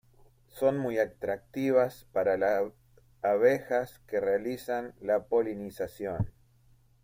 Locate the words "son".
0.47-0.79